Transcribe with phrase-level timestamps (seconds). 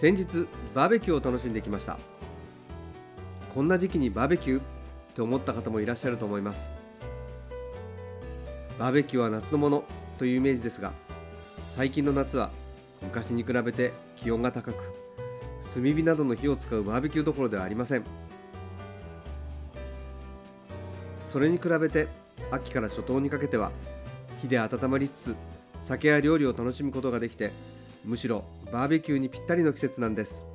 [0.00, 1.98] 先日バーベキューを楽しんできました。
[3.54, 4.62] こんな時期にバーベキューっ
[5.14, 6.72] て思った方もいらっしゃると思います。
[8.78, 9.84] バーベキューは夏のもの
[10.18, 10.92] というイメージですが
[11.68, 12.48] 最近の夏は
[13.02, 14.76] 昔に比べて気温が高く
[15.74, 18.04] 炭火などの火を使うバーベキューどころではありません。
[21.22, 22.08] それに比べて
[22.50, 23.70] 秋から初冬にかけては
[24.40, 25.36] 火で温まりつつ
[25.82, 27.52] 酒や料理を楽しむことができて
[28.04, 30.46] むしろバーベキューにぴったりの季節なんです。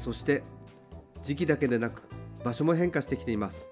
[0.00, 0.42] そして
[1.22, 2.02] 時期だけでなく
[2.44, 3.68] 場所も変化してきています。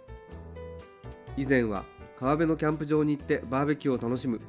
[1.36, 1.84] 以前は
[2.18, 4.40] 川辺のキャンプ場に行ってバーベキューを楽しむ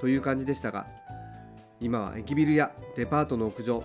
[0.00, 0.86] という感じでしたが
[1.78, 3.84] 今は駅ビルやデパートの屋上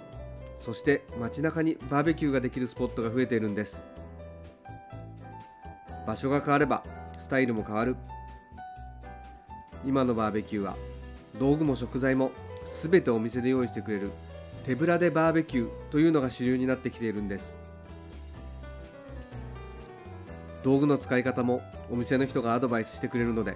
[0.58, 3.84] そして街中にバーベキューができるスポットが増えているんです。
[6.08, 6.84] 場所が変われば
[7.17, 7.97] スタイルも変わる。
[9.86, 10.75] 今のバーベキューは。
[11.39, 12.31] 道具も食材も
[12.81, 14.11] 全てお店で用意してくれる。
[14.66, 17.55] 手ぶらでバーベキューというのが主流になってきているんです。
[20.63, 23.56] 道具の使い方もお店の人がアドバイスしてくれるので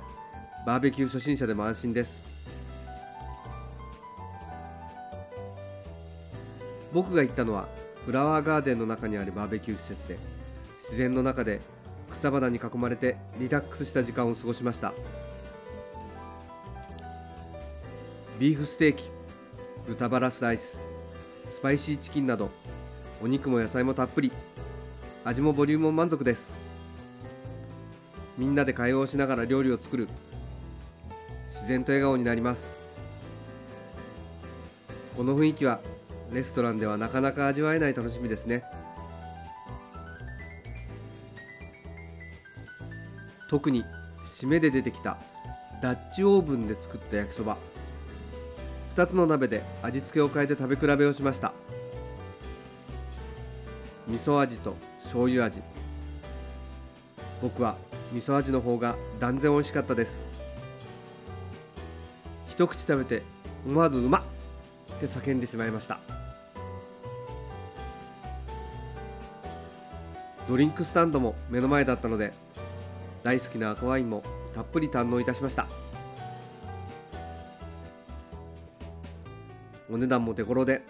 [0.67, 2.23] バーベキュー初心者でも安心です。
[6.93, 7.67] 僕が行ったのは
[8.05, 10.19] フラワーガーデンの中にあるバーベキュー施設で
[10.83, 11.61] 自然の中で
[12.11, 14.93] 草花に囲まれてリラックスした時間を過ごしました。
[18.39, 19.03] ビーフステーキ
[19.85, 20.81] 豚バラスライス
[21.53, 22.49] スパイシーチキンなど
[23.21, 24.31] お肉も野菜もたっぷり。
[25.25, 26.53] 味もボリュームも満足です。
[28.37, 30.07] みんなで会話をしながら料理を作る。
[31.49, 32.71] 自然と笑顔になります。
[35.17, 35.81] この雰囲気は
[36.31, 38.63] レストランではなかなか味わえない楽しみですね。
[43.49, 43.83] 特に
[44.23, 45.17] 締めで出てきた
[45.81, 47.57] ダッチオーブンで作った焼きそば。
[48.99, 51.53] 2つの鍋で味付けを変えて食べ比べをしました。
[54.09, 55.61] 味噌味と醤油味。
[57.41, 57.77] 僕は
[58.11, 60.21] 味噌味の方が断然美味しかったです。
[62.49, 63.23] 一口食べて
[63.65, 64.21] 思わずうまっ
[64.95, 65.97] って叫んでしまいました。
[70.49, 72.33] ドリンクスタンドも目の前だったので
[73.23, 74.23] 大好きな赤ワインも
[74.53, 75.67] たっぷり堪能いたしました。
[79.89, 80.83] お値段も手頃で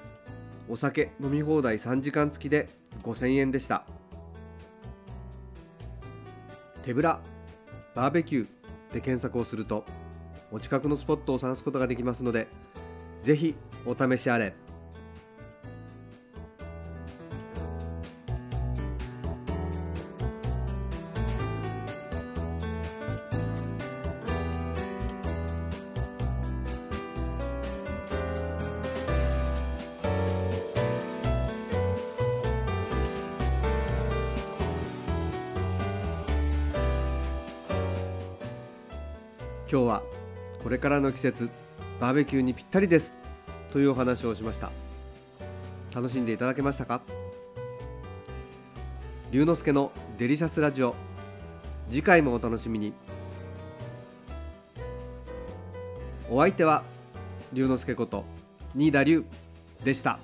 [0.67, 2.69] お酒飲み放題3時間付きで
[3.03, 3.85] 5000円でした
[6.83, 7.19] 手ぶら
[7.95, 9.85] バーベキューで検索をすると
[10.51, 12.47] お近くのスポットを探すことができますので
[13.21, 13.55] ぜひ
[13.85, 14.53] お試しあれ。
[39.72, 40.02] 今日は
[40.63, 41.47] これからの季節
[42.00, 43.13] バーベキューにぴったりです
[43.72, 44.72] というお話をしました。
[45.94, 47.02] 楽しんでいただけましたか？
[49.29, 50.96] 龍之介のデリシャスラジオ。
[51.88, 52.94] 次回もお楽しみに。
[56.32, 56.82] お相手は
[57.53, 58.26] 龍之介こと
[58.73, 59.23] 新田龍
[59.84, 60.17] でした。